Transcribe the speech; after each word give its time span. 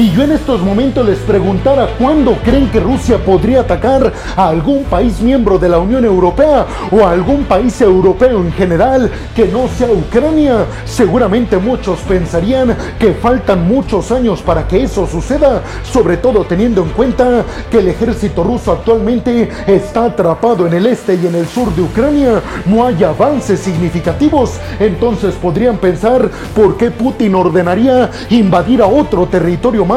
Si 0.00 0.10
yo 0.12 0.22
en 0.22 0.32
estos 0.32 0.62
momentos 0.62 1.06
les 1.06 1.18
preguntara 1.18 1.86
cuándo 1.98 2.38
creen 2.42 2.70
que 2.70 2.80
Rusia 2.80 3.18
podría 3.18 3.60
atacar 3.60 4.10
a 4.34 4.48
algún 4.48 4.84
país 4.84 5.20
miembro 5.20 5.58
de 5.58 5.68
la 5.68 5.78
Unión 5.78 6.06
Europea 6.06 6.64
o 6.90 7.04
a 7.04 7.10
algún 7.10 7.44
país 7.44 7.78
europeo 7.82 8.38
en 8.38 8.50
general 8.50 9.10
que 9.36 9.48
no 9.48 9.68
sea 9.68 9.90
Ucrania, 9.90 10.64
seguramente 10.86 11.58
muchos 11.58 11.98
pensarían 12.08 12.74
que 12.98 13.12
faltan 13.12 13.68
muchos 13.68 14.10
años 14.10 14.40
para 14.40 14.66
que 14.66 14.84
eso 14.84 15.06
suceda, 15.06 15.60
sobre 15.82 16.16
todo 16.16 16.46
teniendo 16.46 16.82
en 16.82 16.88
cuenta 16.92 17.44
que 17.70 17.80
el 17.80 17.88
ejército 17.88 18.42
ruso 18.42 18.72
actualmente 18.72 19.50
está 19.66 20.06
atrapado 20.06 20.66
en 20.66 20.72
el 20.72 20.86
este 20.86 21.16
y 21.16 21.26
en 21.26 21.34
el 21.34 21.46
sur 21.46 21.74
de 21.74 21.82
Ucrania, 21.82 22.40
no 22.64 22.86
hay 22.86 23.04
avances 23.04 23.60
significativos, 23.60 24.52
entonces 24.78 25.34
podrían 25.34 25.76
pensar 25.76 26.30
por 26.56 26.78
qué 26.78 26.90
Putin 26.90 27.34
ordenaría 27.34 28.10
invadir 28.30 28.80
a 28.80 28.86
otro 28.86 29.26
territorio 29.26 29.89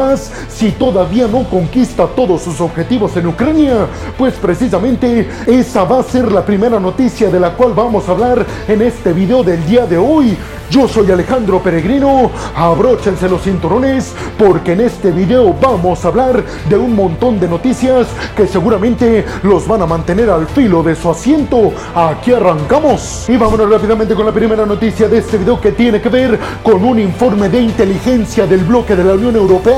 si 0.48 0.72
todavía 0.72 1.28
no 1.28 1.44
conquista 1.44 2.06
todos 2.06 2.42
sus 2.42 2.60
objetivos 2.60 3.16
en 3.16 3.28
Ucrania. 3.28 3.86
Pues 4.18 4.34
precisamente 4.34 5.28
esa 5.46 5.84
va 5.84 6.00
a 6.00 6.02
ser 6.02 6.32
la 6.32 6.44
primera 6.44 6.80
noticia 6.80 7.30
de 7.30 7.38
la 7.38 7.50
cual 7.50 7.74
vamos 7.74 8.08
a 8.08 8.12
hablar 8.12 8.44
en 8.66 8.82
este 8.82 9.12
video 9.12 9.44
del 9.44 9.64
día 9.66 9.86
de 9.86 9.96
hoy. 9.96 10.36
Yo 10.70 10.88
soy 10.88 11.08
Alejandro 11.10 11.62
Peregrino, 11.62 12.30
abróchense 12.56 13.28
los 13.28 13.42
cinturones 13.42 14.12
porque 14.38 14.72
en 14.72 14.80
este 14.80 15.12
video 15.12 15.54
vamos 15.60 16.04
a 16.04 16.08
hablar 16.08 16.42
de 16.68 16.76
un 16.76 16.96
montón 16.96 17.38
de 17.38 17.46
noticias 17.46 18.08
que 18.34 18.46
seguramente 18.46 19.24
los 19.42 19.68
van 19.68 19.82
a 19.82 19.86
mantener 19.86 20.30
al 20.30 20.46
filo 20.48 20.82
de 20.82 20.96
su 20.96 21.10
asiento. 21.10 21.72
Aquí 21.94 22.32
arrancamos 22.32 23.28
y 23.28 23.36
vámonos 23.36 23.70
rápidamente 23.70 24.14
con 24.14 24.26
la 24.26 24.32
primera 24.32 24.66
noticia 24.66 25.06
de 25.06 25.18
este 25.18 25.36
video 25.38 25.60
que 25.60 25.72
tiene 25.72 26.00
que 26.00 26.08
ver 26.08 26.40
con 26.62 26.82
un 26.82 26.98
informe 26.98 27.48
de 27.48 27.60
inteligencia 27.60 28.46
del 28.46 28.64
bloque 28.64 28.96
de 28.96 29.04
la 29.04 29.12
Unión 29.12 29.36
Europea 29.36 29.73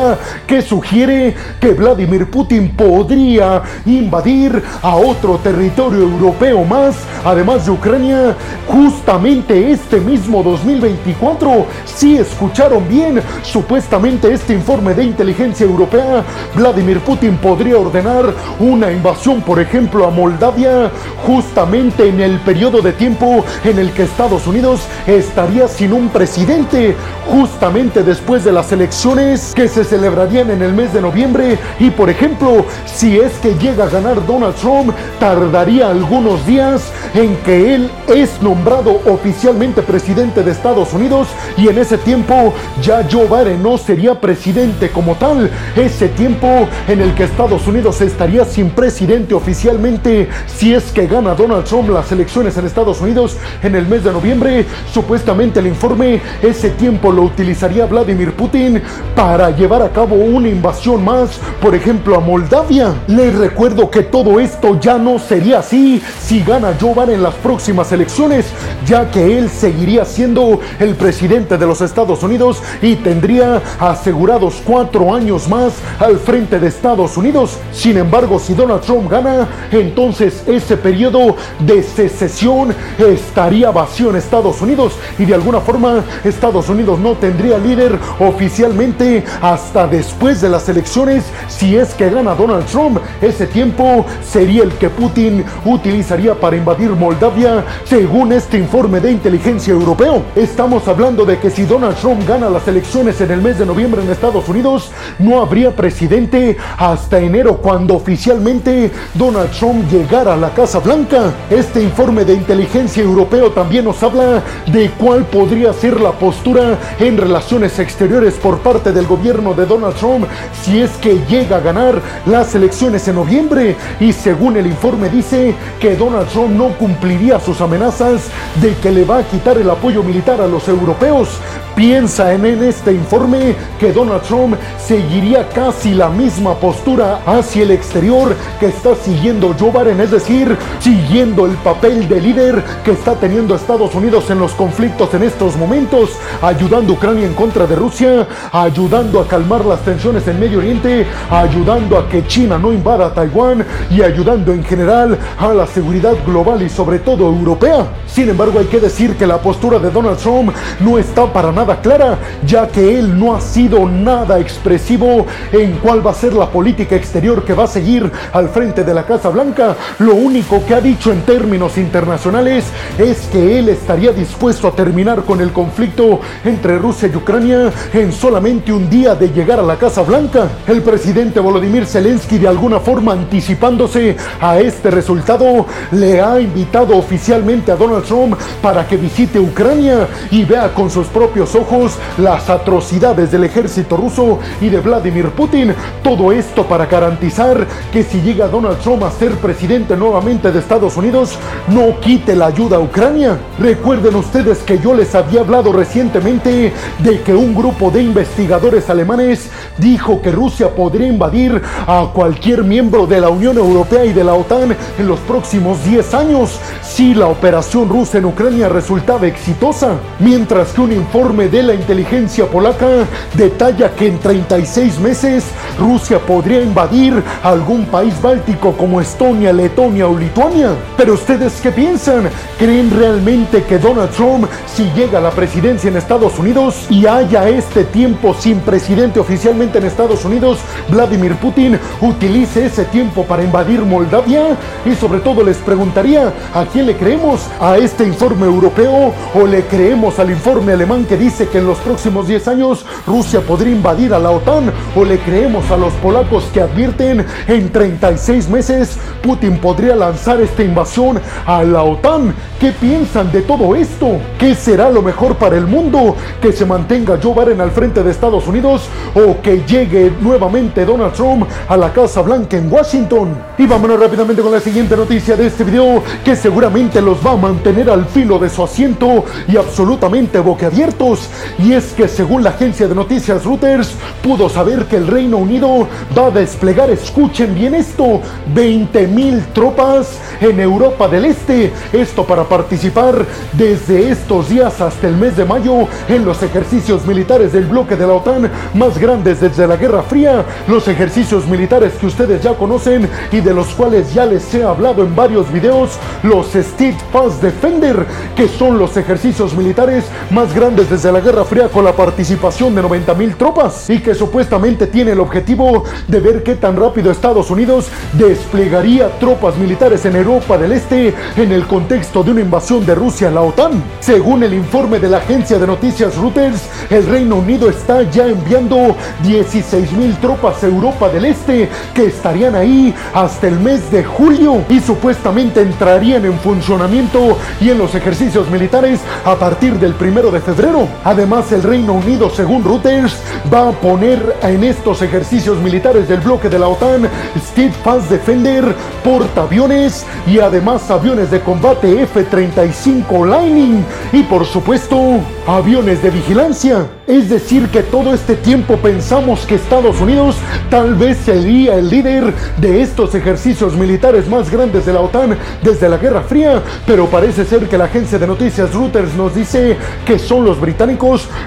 que 0.46 0.62
sugiere 0.62 1.34
que 1.60 1.72
Vladimir 1.72 2.30
Putin 2.30 2.70
podría 2.76 3.62
invadir 3.84 4.62
a 4.82 4.96
otro 4.96 5.38
territorio 5.38 6.00
europeo 6.00 6.64
más, 6.64 6.96
además 7.24 7.66
de 7.66 7.72
Ucrania, 7.72 8.36
justamente 8.66 9.72
este 9.72 10.00
mismo 10.00 10.42
2020 10.42 10.86
24. 10.86 11.66
Si 11.84 12.16
escucharon 12.16 12.88
bien, 12.88 13.20
supuestamente 13.42 14.32
este 14.32 14.54
informe 14.54 14.94
de 14.94 15.04
inteligencia 15.04 15.64
europea, 15.66 16.24
Vladimir 16.54 17.00
Putin 17.00 17.36
podría 17.36 17.78
ordenar 17.78 18.32
una 18.60 18.92
invasión, 18.92 19.42
por 19.42 19.60
ejemplo, 19.60 20.06
a 20.06 20.10
Moldavia, 20.10 20.90
justamente 21.26 22.08
en 22.08 22.20
el 22.20 22.38
periodo 22.40 22.82
de 22.82 22.92
tiempo 22.92 23.44
en 23.64 23.78
el 23.78 23.92
que 23.92 24.04
Estados 24.04 24.46
Unidos 24.46 24.82
estaría 25.06 25.68
sin 25.68 25.92
un 25.92 26.08
presidente, 26.08 26.94
justamente 27.26 28.02
después 28.02 28.44
de 28.44 28.52
las 28.52 28.70
elecciones 28.72 29.52
que 29.54 29.68
se 29.68 29.84
celebrarían 29.86 30.50
en 30.50 30.62
el 30.62 30.72
mes 30.72 30.92
de 30.92 31.00
noviembre. 31.00 31.58
Y 31.78 31.90
por 31.90 32.10
ejemplo, 32.10 32.64
si 32.84 33.18
es 33.18 33.32
que 33.34 33.54
llega 33.54 33.84
a 33.84 33.88
ganar 33.88 34.24
Donald 34.26 34.54
Trump, 34.56 34.94
tardaría 35.18 35.90
algunos 35.90 36.46
días 36.46 36.92
en 37.14 37.36
que 37.38 37.74
él 37.74 37.90
es 38.08 38.40
nombrado 38.42 39.00
oficialmente 39.06 39.82
presidente 39.82 40.42
de 40.42 40.50
Estados 40.50 40.92
Unidos 40.92 41.28
y 41.56 41.68
en 41.68 41.78
ese 41.78 41.98
tiempo 41.98 42.52
ya 42.82 43.06
Joe 43.10 43.26
Biden 43.26 43.62
no 43.62 43.78
sería 43.78 44.20
presidente 44.20 44.90
como 44.90 45.14
tal. 45.14 45.50
Ese 45.76 46.08
tiempo 46.08 46.68
en 46.88 47.00
el 47.00 47.14
que 47.14 47.24
Estados 47.24 47.66
Unidos 47.66 48.00
estaría 48.00 48.44
sin 48.44 48.70
presidente 48.70 49.34
oficialmente 49.34 50.28
si 50.46 50.74
es 50.74 50.84
que 50.92 51.06
gana 51.06 51.34
Donald 51.34 51.64
Trump 51.64 51.88
las 51.90 52.10
elecciones 52.12 52.56
en 52.56 52.66
Estados 52.66 53.00
Unidos 53.00 53.36
en 53.62 53.74
el 53.74 53.86
mes 53.86 54.04
de 54.04 54.12
noviembre. 54.12 54.66
Supuestamente 54.92 55.60
el 55.60 55.66
informe 55.66 56.20
ese 56.42 56.70
tiempo 56.70 57.12
lo 57.12 57.22
utilizaría 57.22 57.86
Vladimir 57.86 58.32
Putin 58.32 58.82
para 59.14 59.50
llevar 59.50 59.75
a 59.82 59.90
cabo 59.90 60.16
una 60.16 60.48
invasión 60.48 61.04
más, 61.04 61.38
por 61.60 61.74
ejemplo 61.74 62.16
a 62.16 62.20
Moldavia. 62.20 62.94
Les 63.06 63.34
recuerdo 63.34 63.90
que 63.90 64.02
todo 64.02 64.40
esto 64.40 64.78
ya 64.80 64.98
no 64.98 65.18
sería 65.18 65.58
así 65.58 66.02
si 66.20 66.42
gana 66.42 66.72
Biden 66.72 67.10
en 67.10 67.22
las 67.22 67.34
próximas 67.34 67.90
elecciones, 67.92 68.46
ya 68.86 69.10
que 69.10 69.38
él 69.38 69.50
seguiría 69.50 70.04
siendo 70.04 70.60
el 70.78 70.94
presidente 70.94 71.58
de 71.58 71.66
los 71.66 71.80
Estados 71.80 72.22
Unidos 72.22 72.62
y 72.80 72.96
tendría 72.96 73.62
asegurados 73.78 74.62
cuatro 74.64 75.14
años 75.14 75.48
más 75.48 75.74
al 75.98 76.18
frente 76.18 76.58
de 76.58 76.68
Estados 76.68 77.16
Unidos. 77.16 77.58
Sin 77.72 77.96
embargo, 77.96 78.38
si 78.38 78.54
Donald 78.54 78.82
Trump 78.82 79.10
gana, 79.10 79.48
entonces 79.72 80.42
ese 80.46 80.76
periodo 80.76 81.36
de 81.60 81.82
secesión 81.82 82.74
estaría 82.98 83.70
vacío 83.70 84.10
en 84.10 84.16
Estados 84.16 84.60
Unidos 84.62 84.94
y 85.18 85.24
de 85.24 85.34
alguna 85.34 85.60
forma 85.60 86.04
Estados 86.24 86.68
Unidos 86.68 86.98
no 86.98 87.12
tendría 87.14 87.58
líder 87.58 87.98
oficialmente 88.20 89.24
hasta 89.42 89.65
después 89.74 90.40
de 90.40 90.48
las 90.48 90.68
elecciones 90.68 91.24
si 91.48 91.76
es 91.76 91.92
que 91.92 92.08
gana 92.08 92.34
Donald 92.34 92.64
Trump. 92.66 92.98
Ese 93.20 93.46
tiempo 93.46 94.06
sería 94.26 94.62
el 94.62 94.72
que 94.72 94.88
Putin 94.88 95.44
utilizaría 95.64 96.34
para 96.34 96.56
invadir 96.56 96.90
Moldavia 96.90 97.64
según 97.84 98.32
este 98.32 98.56
informe 98.56 99.00
de 99.00 99.10
inteligencia 99.10 99.72
europeo. 99.72 100.22
Estamos 100.34 100.86
hablando 100.88 101.26
de 101.26 101.38
que 101.38 101.50
si 101.50 101.64
Donald 101.64 101.96
Trump 101.96 102.26
gana 102.26 102.48
las 102.48 102.66
elecciones 102.68 103.20
en 103.20 103.30
el 103.32 103.42
mes 103.42 103.58
de 103.58 103.66
noviembre 103.66 104.02
en 104.02 104.10
Estados 104.10 104.48
Unidos, 104.48 104.92
no 105.18 105.42
habría 105.42 105.74
presidente 105.74 106.56
hasta 106.78 107.18
enero 107.18 107.58
cuando 107.58 107.94
oficialmente 107.94 108.90
Donald 109.14 109.50
Trump 109.50 109.90
llegara 109.90 110.34
a 110.34 110.36
la 110.36 110.50
Casa 110.50 110.78
Blanca. 110.78 111.32
Este 111.50 111.82
informe 111.82 112.24
de 112.24 112.34
inteligencia 112.34 113.02
europeo 113.02 113.50
también 113.50 113.84
nos 113.84 114.02
habla 114.02 114.42
de 114.72 114.90
cuál 114.92 115.24
podría 115.24 115.72
ser 115.72 116.00
la 116.00 116.12
postura 116.12 116.78
en 116.98 117.18
relaciones 117.18 117.78
exteriores 117.78 118.34
por 118.34 118.58
parte 118.58 118.92
del 118.92 119.06
gobierno 119.06 119.55
de 119.56 119.66
Donald 119.66 119.96
Trump 119.96 120.26
si 120.62 120.80
es 120.80 120.90
que 120.98 121.18
llega 121.28 121.56
a 121.56 121.60
ganar 121.60 122.00
las 122.26 122.54
elecciones 122.54 123.06
en 123.08 123.16
noviembre. 123.16 123.76
Y 124.00 124.12
según 124.12 124.56
el 124.56 124.66
informe 124.66 125.08
dice 125.08 125.54
que 125.80 125.96
Donald 125.96 126.28
Trump 126.28 126.50
no 126.50 126.68
cumpliría 126.78 127.40
sus 127.40 127.60
amenazas 127.60 128.28
de 128.60 128.74
que 128.76 128.90
le 128.90 129.04
va 129.04 129.18
a 129.18 129.22
quitar 129.24 129.58
el 129.58 129.70
apoyo 129.70 130.02
militar 130.02 130.40
a 130.40 130.46
los 130.46 130.68
europeos. 130.68 131.28
Piensa 131.76 132.32
en, 132.32 132.46
en 132.46 132.64
este 132.64 132.90
informe 132.90 133.54
que 133.78 133.92
Donald 133.92 134.22
Trump 134.22 134.56
seguiría 134.82 135.46
casi 135.50 135.92
la 135.92 136.08
misma 136.08 136.54
postura 136.54 137.20
hacia 137.26 137.64
el 137.64 137.70
exterior 137.70 138.34
que 138.58 138.68
está 138.68 138.94
siguiendo 138.94 139.54
Joe 139.60 139.72
Biden, 139.72 140.00
es 140.00 140.10
decir, 140.10 140.56
siguiendo 140.80 141.44
el 141.44 141.52
papel 141.56 142.08
de 142.08 142.18
líder 142.18 142.64
que 142.82 142.92
está 142.92 143.14
teniendo 143.16 143.54
Estados 143.54 143.94
Unidos 143.94 144.30
en 144.30 144.38
los 144.38 144.52
conflictos 144.52 145.12
en 145.12 145.24
estos 145.24 145.54
momentos, 145.58 146.12
ayudando 146.40 146.94
a 146.94 146.96
Ucrania 146.96 147.26
en 147.26 147.34
contra 147.34 147.66
de 147.66 147.76
Rusia, 147.76 148.26
ayudando 148.52 149.20
a 149.20 149.28
calmar 149.28 149.66
las 149.66 149.80
tensiones 149.80 150.26
en 150.28 150.40
Medio 150.40 150.60
Oriente, 150.60 151.06
ayudando 151.28 151.98
a 151.98 152.08
que 152.08 152.26
China 152.26 152.56
no 152.56 152.72
invada 152.72 153.12
Taiwán 153.12 153.66
y 153.90 154.00
ayudando 154.00 154.54
en 154.54 154.64
general 154.64 155.18
a 155.38 155.52
la 155.52 155.66
seguridad 155.66 156.14
global 156.24 156.62
y 156.62 156.70
sobre 156.70 157.00
todo 157.00 157.26
europea. 157.26 157.86
Sin 158.06 158.30
embargo, 158.30 158.60
hay 158.60 158.66
que 158.66 158.80
decir 158.80 159.14
que 159.16 159.26
la 159.26 159.36
postura 159.42 159.78
de 159.78 159.90
Donald 159.90 160.16
Trump 160.16 160.54
no 160.80 160.96
está 160.96 161.30
para 161.30 161.52
nada 161.52 161.65
clara, 161.74 162.18
ya 162.46 162.68
que 162.68 162.98
él 162.98 163.18
no 163.18 163.34
ha 163.34 163.40
sido 163.40 163.88
nada 163.88 164.38
expresivo 164.38 165.26
en 165.52 165.72
cuál 165.78 166.06
va 166.06 166.12
a 166.12 166.14
ser 166.14 166.32
la 166.32 166.48
política 166.48 166.94
exterior 166.94 167.44
que 167.44 167.54
va 167.54 167.64
a 167.64 167.68
seguir 167.68 168.10
al 168.32 168.48
frente 168.48 168.84
de 168.84 168.94
la 168.94 169.04
Casa 169.04 169.28
Blanca. 169.28 169.74
Lo 169.98 170.14
único 170.14 170.64
que 170.64 170.74
ha 170.74 170.80
dicho 170.80 171.12
en 171.12 171.22
términos 171.22 171.76
internacionales 171.76 172.64
es 172.98 173.26
que 173.26 173.58
él 173.58 173.68
estaría 173.68 174.12
dispuesto 174.12 174.68
a 174.68 174.72
terminar 174.72 175.24
con 175.24 175.40
el 175.40 175.52
conflicto 175.52 176.20
entre 176.44 176.78
Rusia 176.78 177.10
y 177.12 177.16
Ucrania 177.16 177.72
en 177.92 178.12
solamente 178.12 178.72
un 178.72 178.88
día 178.88 179.14
de 179.14 179.30
llegar 179.30 179.58
a 179.58 179.62
la 179.62 179.76
Casa 179.76 180.02
Blanca. 180.02 180.48
El 180.66 180.82
presidente 180.82 181.40
Volodymyr 181.40 181.86
Zelensky 181.86 182.38
de 182.38 182.48
alguna 182.48 182.78
forma 182.78 183.12
anticipándose 183.12 184.16
a 184.40 184.60
este 184.60 184.90
resultado 184.90 185.66
le 185.90 186.20
ha 186.20 186.40
invitado 186.40 186.96
oficialmente 186.96 187.72
a 187.72 187.76
Donald 187.76 188.04
Trump 188.04 188.36
para 188.62 188.86
que 188.86 188.96
visite 188.96 189.40
Ucrania 189.40 190.06
y 190.30 190.44
vea 190.44 190.72
con 190.72 190.90
sus 190.90 191.06
propios 191.08 191.54
ojos 191.56 191.98
las 192.18 192.48
atrocidades 192.48 193.32
del 193.32 193.44
ejército 193.44 193.96
ruso 193.96 194.38
y 194.60 194.68
de 194.68 194.80
Vladimir 194.80 195.30
Putin. 195.30 195.74
Todo 196.02 196.30
esto 196.30 196.64
para 196.66 196.86
garantizar 196.86 197.66
que 197.92 198.04
si 198.04 198.20
llega 198.20 198.46
Donald 198.46 198.78
Trump 198.78 199.02
a 199.02 199.10
ser 199.10 199.32
presidente 199.32 199.96
nuevamente 199.96 200.52
de 200.52 200.58
Estados 200.58 200.96
Unidos, 200.96 201.38
no 201.68 201.98
quite 202.00 202.36
la 202.36 202.46
ayuda 202.46 202.76
a 202.76 202.80
Ucrania. 202.80 203.38
Recuerden 203.58 204.14
ustedes 204.14 204.58
que 204.58 204.78
yo 204.78 204.94
les 204.94 205.14
había 205.14 205.40
hablado 205.40 205.72
recientemente 205.72 206.72
de 206.98 207.22
que 207.22 207.34
un 207.34 207.54
grupo 207.54 207.90
de 207.90 208.02
investigadores 208.02 208.88
alemanes 208.90 209.50
dijo 209.78 210.20
que 210.20 210.30
Rusia 210.30 210.74
podría 210.74 211.08
invadir 211.08 211.60
a 211.86 212.10
cualquier 212.12 212.64
miembro 212.64 213.06
de 213.06 213.20
la 213.20 213.28
Unión 213.28 213.56
Europea 213.56 214.04
y 214.04 214.12
de 214.12 214.24
la 214.24 214.34
OTAN 214.34 214.76
en 214.98 215.06
los 215.08 215.18
próximos 215.20 215.82
10 215.84 216.14
años 216.14 216.58
si 216.82 217.14
la 217.14 217.26
operación 217.26 217.88
rusa 217.88 218.18
en 218.18 218.26
Ucrania 218.26 218.68
resultaba 218.68 219.26
exitosa 219.26 219.96
mientras 220.18 220.72
que 220.72 220.80
un 220.80 220.92
informe 220.92 221.45
de 221.48 221.62
la 221.62 221.74
inteligencia 221.74 222.46
polaca 222.46 223.06
detalla 223.34 223.90
que 223.94 224.08
en 224.08 224.18
36 224.18 224.98
meses 225.00 225.44
Rusia 225.78 226.18
podría 226.18 226.62
invadir 226.62 227.22
algún 227.42 227.86
país 227.86 228.20
báltico 228.20 228.72
como 228.72 229.00
Estonia, 229.00 229.52
Letonia 229.52 230.08
o 230.08 230.18
Lituania. 230.18 230.70
Pero 230.96 231.14
ustedes 231.14 231.60
qué 231.60 231.70
piensan? 231.70 232.28
¿Creen 232.58 232.90
realmente 232.90 233.64
que 233.64 233.78
Donald 233.78 234.10
Trump, 234.10 234.46
si 234.66 234.84
llega 234.92 235.18
a 235.18 235.22
la 235.22 235.30
presidencia 235.30 235.88
en 235.88 235.96
Estados 235.96 236.38
Unidos 236.38 236.86
y 236.88 237.06
haya 237.06 237.48
este 237.48 237.84
tiempo 237.84 238.34
sin 238.34 238.60
presidente 238.60 239.20
oficialmente 239.20 239.78
en 239.78 239.84
Estados 239.84 240.24
Unidos, 240.24 240.58
Vladimir 240.88 241.36
Putin 241.36 241.78
utilice 242.00 242.66
ese 242.66 242.84
tiempo 242.86 243.24
para 243.24 243.44
invadir 243.44 243.82
Moldavia? 243.82 244.56
Y 244.84 244.94
sobre 244.94 245.20
todo 245.20 245.44
les 245.44 245.58
preguntaría, 245.58 246.32
¿a 246.54 246.64
quién 246.64 246.86
le 246.86 246.96
creemos? 246.96 247.42
¿A 247.60 247.76
este 247.76 248.04
informe 248.04 248.46
europeo 248.46 249.12
o 249.34 249.46
le 249.46 249.64
creemos 249.66 250.18
al 250.18 250.30
informe 250.30 250.72
alemán 250.72 251.04
que 251.04 251.16
dice 251.16 251.25
que 251.26 251.58
en 251.58 251.66
los 251.66 251.78
próximos 251.78 252.28
10 252.28 252.46
años 252.46 252.86
Rusia 253.04 253.40
podría 253.40 253.74
invadir 253.74 254.14
a 254.14 254.18
la 254.20 254.30
OTAN? 254.30 254.72
¿O 254.94 255.04
le 255.04 255.18
creemos 255.18 255.68
a 255.72 255.76
los 255.76 255.92
polacos 255.94 256.44
que 256.54 256.60
advierten 256.60 257.26
en 257.48 257.72
36 257.72 258.48
meses 258.48 258.96
Putin 259.22 259.58
podría 259.58 259.96
lanzar 259.96 260.40
esta 260.40 260.62
invasión 260.62 261.20
a 261.44 261.64
la 261.64 261.82
OTAN? 261.82 262.32
¿Qué 262.60 262.70
piensan 262.70 263.32
de 263.32 263.42
todo 263.42 263.74
esto? 263.74 264.18
¿Qué 264.38 264.54
será 264.54 264.88
lo 264.88 265.02
mejor 265.02 265.34
para 265.36 265.56
el 265.56 265.66
mundo? 265.66 266.14
¿Que 266.40 266.52
se 266.52 266.64
mantenga 266.64 267.18
Joe 267.20 267.34
Biden 267.34 267.60
al 267.60 267.72
frente 267.72 268.04
de 268.04 268.10
Estados 268.12 268.46
Unidos 268.46 268.82
o 269.14 269.40
que 269.42 269.64
llegue 269.66 270.12
nuevamente 270.20 270.84
Donald 270.84 271.12
Trump 271.12 271.48
a 271.68 271.76
la 271.76 271.92
Casa 271.92 272.22
Blanca 272.22 272.56
en 272.56 272.72
Washington? 272.72 273.36
Y 273.58 273.66
vámonos 273.66 273.98
rápidamente 273.98 274.42
con 274.42 274.52
la 274.52 274.60
siguiente 274.60 274.96
noticia 274.96 275.36
de 275.36 275.48
este 275.48 275.64
video 275.64 276.02
que 276.24 276.36
seguramente 276.36 277.02
los 277.02 277.18
va 277.26 277.32
a 277.32 277.36
mantener 277.36 277.90
al 277.90 278.06
filo 278.06 278.38
de 278.38 278.48
su 278.48 278.62
asiento 278.62 279.24
y 279.48 279.56
absolutamente 279.56 280.38
boquiabiertos. 280.38 281.15
Y 281.58 281.72
es 281.72 281.92
que 281.92 282.08
según 282.08 282.44
la 282.44 282.50
agencia 282.50 282.88
de 282.88 282.94
noticias 282.94 283.44
Reuters 283.44 283.94
pudo 284.22 284.48
saber 284.48 284.86
que 284.86 284.96
el 284.96 285.06
Reino 285.06 285.38
Unido 285.38 285.88
va 286.16 286.26
a 286.26 286.30
desplegar, 286.30 286.90
escuchen 286.90 287.54
bien 287.54 287.74
esto, 287.74 288.20
20 288.54 289.06
mil 289.06 289.44
tropas 289.52 290.18
en 290.40 290.60
Europa 290.60 291.08
del 291.08 291.26
Este. 291.26 291.72
Esto 291.92 292.24
para 292.24 292.44
participar 292.44 293.24
desde 293.52 294.10
estos 294.10 294.48
días 294.48 294.80
hasta 294.80 295.06
el 295.06 295.16
mes 295.16 295.36
de 295.36 295.44
mayo 295.44 295.88
en 296.08 296.24
los 296.24 296.42
ejercicios 296.42 297.06
militares 297.06 297.52
del 297.52 297.66
bloque 297.66 297.96
de 297.96 298.06
la 298.06 298.14
OTAN 298.14 298.50
más 298.74 298.98
grandes 298.98 299.40
desde 299.40 299.66
la 299.66 299.76
Guerra 299.76 300.02
Fría. 300.02 300.44
Los 300.68 300.88
ejercicios 300.88 301.46
militares 301.46 301.94
que 301.94 302.06
ustedes 302.06 302.42
ya 302.42 302.54
conocen 302.54 303.08
y 303.32 303.40
de 303.40 303.54
los 303.54 303.68
cuales 303.68 304.12
ya 304.12 304.26
les 304.26 304.52
he 304.54 304.62
hablado 304.62 305.02
en 305.02 305.14
varios 305.14 305.50
videos, 305.52 305.98
los 306.22 306.48
Steadfast 306.48 307.42
Defender, 307.42 308.06
que 308.34 308.48
son 308.48 308.78
los 308.78 308.96
ejercicios 308.96 309.54
militares 309.54 310.04
más 310.30 310.54
grandes 310.54 310.90
desde 310.90 311.05
la 311.12 311.20
Guerra 311.20 311.44
Fría 311.44 311.68
con 311.68 311.84
la 311.84 311.92
participación 311.92 312.74
de 312.74 312.82
90 312.82 313.14
mil 313.14 313.36
tropas 313.36 313.88
y 313.90 314.00
que 314.00 314.14
supuestamente 314.14 314.86
tiene 314.86 315.12
el 315.12 315.20
objetivo 315.20 315.84
de 316.08 316.20
ver 316.20 316.42
qué 316.42 316.54
tan 316.54 316.76
rápido 316.76 317.10
Estados 317.10 317.50
Unidos 317.50 317.88
desplegaría 318.14 319.08
tropas 319.18 319.56
militares 319.56 320.04
en 320.04 320.16
Europa 320.16 320.58
del 320.58 320.72
Este 320.72 321.14
en 321.36 321.52
el 321.52 321.66
contexto 321.66 322.22
de 322.22 322.30
una 322.32 322.40
invasión 322.40 322.84
de 322.84 322.94
Rusia 322.94 323.28
a 323.28 323.30
la 323.30 323.42
OTAN. 323.42 323.82
Según 324.00 324.42
el 324.42 324.54
informe 324.54 324.98
de 324.98 325.08
la 325.08 325.18
agencia 325.18 325.58
de 325.58 325.66
noticias 325.66 326.16
Reuters, 326.16 326.62
el 326.90 327.06
Reino 327.06 327.36
Unido 327.36 327.68
está 327.68 328.02
ya 328.02 328.26
enviando 328.26 328.96
16 329.22 329.92
mil 329.92 330.16
tropas 330.16 330.62
a 330.62 330.66
Europa 330.66 331.08
del 331.08 331.26
Este 331.26 331.68
que 331.94 332.06
estarían 332.06 332.54
ahí 332.54 332.94
hasta 333.14 333.48
el 333.48 333.60
mes 333.60 333.90
de 333.90 334.02
julio 334.02 334.64
y 334.68 334.80
supuestamente 334.80 335.60
entrarían 335.60 336.24
en 336.24 336.38
funcionamiento 336.38 337.36
y 337.60 337.70
en 337.70 337.78
los 337.78 337.94
ejercicios 337.94 338.50
militares 338.50 339.00
a 339.24 339.36
partir 339.36 339.74
del 339.78 339.94
primero 339.94 340.30
de 340.30 340.40
febrero. 340.40 340.88
Además, 341.04 341.52
el 341.52 341.62
Reino 341.62 341.92
Unido, 341.92 342.30
según 342.30 342.64
Reuters, 342.64 343.16
va 343.52 343.68
a 343.68 343.72
poner 343.72 344.36
en 344.42 344.64
estos 344.64 345.02
ejercicios 345.02 345.58
militares 345.58 346.08
del 346.08 346.20
bloque 346.20 346.48
de 346.48 346.58
la 346.58 346.68
OTAN 346.68 347.08
Steadfast 347.38 348.10
Defender, 348.10 348.74
portaaviones 349.04 350.04
y 350.26 350.40
además 350.40 350.90
aviones 350.90 351.30
de 351.30 351.40
combate 351.40 352.02
F-35 352.02 353.26
Lightning 353.26 353.84
y 354.12 354.22
por 354.24 354.44
supuesto 354.44 355.20
aviones 355.46 356.02
de 356.02 356.10
vigilancia. 356.10 356.86
Es 357.06 357.28
decir, 357.28 357.68
que 357.68 357.84
todo 357.84 358.12
este 358.12 358.34
tiempo 358.34 358.76
pensamos 358.78 359.46
que 359.46 359.54
Estados 359.54 360.00
Unidos 360.00 360.36
tal 360.70 360.96
vez 360.96 361.18
sería 361.18 361.76
el 361.76 361.88
líder 361.88 362.34
de 362.56 362.82
estos 362.82 363.14
ejercicios 363.14 363.76
militares 363.76 364.28
más 364.28 364.50
grandes 364.50 364.86
de 364.86 364.92
la 364.92 365.02
OTAN 365.02 365.38
desde 365.62 365.88
la 365.88 365.98
Guerra 365.98 366.22
Fría, 366.22 366.62
pero 366.84 367.06
parece 367.06 367.44
ser 367.44 367.68
que 367.68 367.78
la 367.78 367.84
agencia 367.84 368.18
de 368.18 368.26
noticias 368.26 368.74
Reuters 368.74 369.14
nos 369.14 369.36
dice 369.36 369.76
que 370.04 370.18
son 370.18 370.44
los 370.44 370.60
británicos 370.60 370.85